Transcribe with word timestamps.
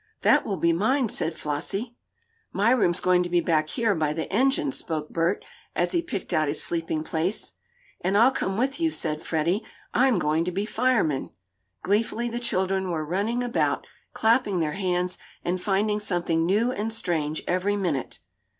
"That 0.21 0.47
will 0.47 0.57
be 0.57 0.73
mine," 0.73 1.09
said 1.09 1.35
Flossie. 1.35 1.95
"My 2.51 2.71
room's 2.71 2.99
going 2.99 3.21
to 3.21 3.29
be 3.29 3.39
back 3.39 3.69
here, 3.69 3.93
by 3.93 4.13
the 4.13 4.27
engine," 4.33 4.71
spoke 4.71 5.11
Bert, 5.11 5.45
as 5.75 5.91
he 5.91 6.01
picked 6.01 6.33
out 6.33 6.47
his 6.47 6.59
sleeping 6.59 7.03
place. 7.03 7.53
"And 8.03 8.17
I'll 8.17 8.31
come 8.31 8.57
with 8.57 8.79
you," 8.79 8.89
said 8.89 9.21
Freddie. 9.21 9.63
"I'm 9.93 10.17
going 10.17 10.43
to 10.45 10.51
be 10.51 10.65
fireman!" 10.65 11.29
Gleefully 11.83 12.29
the 12.29 12.39
children 12.39 12.89
were 12.89 13.05
running 13.05 13.43
about, 13.43 13.85
clapping 14.11 14.59
their 14.59 14.71
hands, 14.73 15.19
and 15.45 15.61
finding 15.61 15.99
something 15.99 16.47
new 16.47 16.71
and 16.71 16.91
strange 16.91 17.43
every 17.47 17.75
minute. 17.75 18.21